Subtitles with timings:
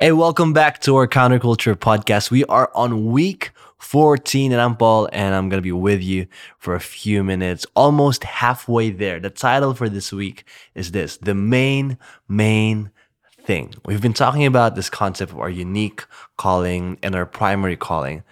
[0.00, 2.30] Hey, welcome back to our Counterculture podcast.
[2.30, 6.28] We are on week 14, and I'm Paul, and I'm going to be with you
[6.56, 9.18] for a few minutes, almost halfway there.
[9.18, 10.44] The title for this week
[10.76, 11.98] is this The Main,
[12.28, 12.92] Main
[13.42, 13.74] Thing.
[13.86, 16.04] We've been talking about this concept of our unique
[16.36, 18.22] calling and our primary calling.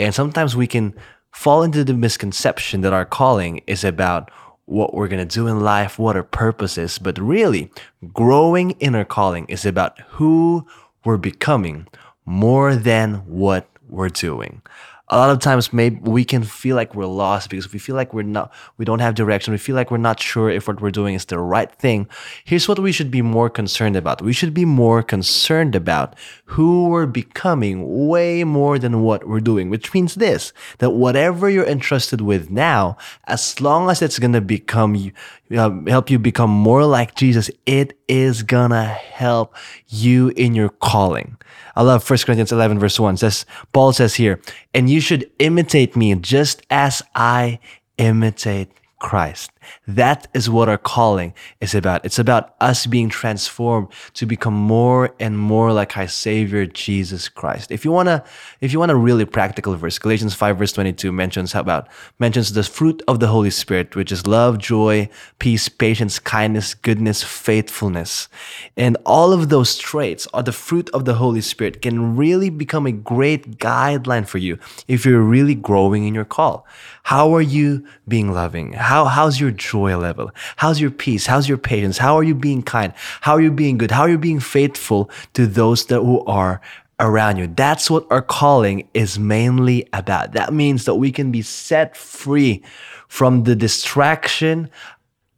[0.00, 0.96] And sometimes we can
[1.30, 4.32] fall into the misconception that our calling is about
[4.64, 6.98] what we're going to do in life, what our purpose is.
[6.98, 7.70] But really,
[8.12, 10.66] growing in our calling is about who
[11.04, 11.86] we're becoming
[12.24, 14.62] more than what we're doing.
[15.08, 18.14] A lot of times, maybe we can feel like we're lost because we feel like
[18.14, 19.52] we're not, we don't have direction.
[19.52, 22.08] We feel like we're not sure if what we're doing is the right thing.
[22.44, 24.22] Here's what we should be more concerned about.
[24.22, 29.68] We should be more concerned about who we're becoming way more than what we're doing,
[29.68, 34.40] which means this, that whatever you're entrusted with now, as long as it's going to
[34.40, 35.12] become
[35.54, 39.54] uh, help you become more like Jesus, it is gonna help
[39.88, 41.36] you in your calling.
[41.76, 44.40] I love 1 Corinthians 11 verse 1 says, Paul says here,
[44.72, 47.58] and you should imitate me just as I
[47.98, 49.50] imitate Christ.
[49.86, 52.04] That is what our calling is about.
[52.04, 57.70] It's about us being transformed to become more and more like our Savior Jesus Christ.
[57.70, 58.24] If you wanna,
[58.60, 62.52] if you want a really practical verse, Galatians 5 verse 22 mentions how about mentions
[62.52, 65.08] the fruit of the Holy Spirit, which is love, joy,
[65.38, 68.28] peace, patience, kindness, goodness, faithfulness.
[68.76, 72.86] And all of those traits are the fruit of the Holy Spirit can really become
[72.86, 74.58] a great guideline for you
[74.88, 76.66] if you're really growing in your call.
[77.04, 78.72] How are you being loving?
[78.84, 80.30] How, how's your joy level?
[80.56, 81.26] How's your peace?
[81.26, 81.98] How's your patience?
[81.98, 82.92] How are you being kind?
[83.22, 83.90] How are you being good?
[83.90, 86.60] How are you being faithful to those that who are
[87.00, 87.46] around you?
[87.46, 90.32] That's what our calling is mainly about.
[90.32, 92.62] That means that we can be set free
[93.08, 94.70] from the distraction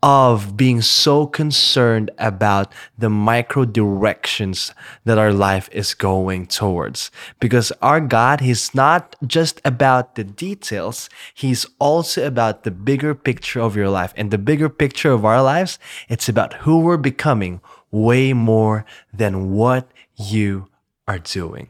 [0.02, 4.72] of being so concerned about the micro directions
[5.04, 7.10] that our life is going towards.
[7.40, 13.60] Because our God, He's not just about the details, He's also about the bigger picture
[13.60, 14.12] of your life.
[14.16, 15.78] And the bigger picture of our lives,
[16.08, 17.60] it's about who we're becoming
[17.90, 20.68] way more than what you
[21.08, 21.68] are doing.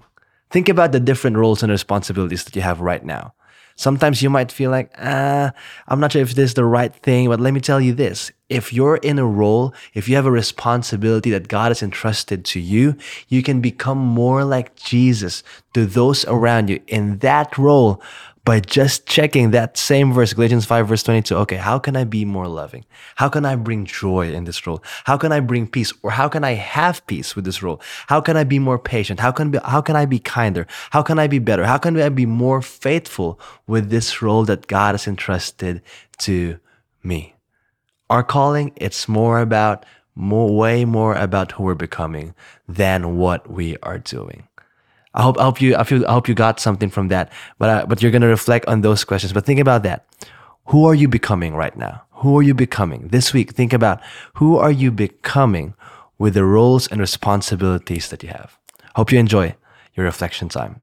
[0.50, 3.34] Think about the different roles and responsibilities that you have right now.
[3.76, 5.52] Sometimes you might feel like, ah,
[5.86, 8.32] I'm not sure if this is the right thing, but let me tell you this.
[8.48, 12.60] If you're in a role, if you have a responsibility that God has entrusted to
[12.60, 12.96] you,
[13.28, 15.42] you can become more like Jesus
[15.74, 18.00] to those around you in that role
[18.46, 21.36] by just checking that same verse, Galatians 5, verse 22.
[21.36, 22.84] Okay, how can I be more loving?
[23.16, 24.84] How can I bring joy in this role?
[25.04, 25.92] How can I bring peace?
[26.04, 27.80] Or how can I have peace with this role?
[28.06, 29.18] How can I be more patient?
[29.18, 30.68] How can, be, how can I be kinder?
[30.90, 31.64] How can I be better?
[31.66, 35.82] How can I be more faithful with this role that God has entrusted
[36.18, 36.60] to
[37.02, 37.34] me?
[38.08, 42.32] Our calling, it's more about, more, way more about who we're becoming
[42.68, 44.46] than what we are doing.
[45.16, 47.32] I hope, I hope you, I feel, I hope you got something from that.
[47.58, 49.32] But, uh, but you're to reflect on those questions.
[49.32, 50.06] But think about that.
[50.66, 52.02] Who are you becoming right now?
[52.22, 53.52] Who are you becoming this week?
[53.52, 54.00] Think about
[54.34, 55.74] who are you becoming
[56.18, 58.58] with the roles and responsibilities that you have.
[58.96, 59.54] Hope you enjoy
[59.94, 60.74] your reflection time.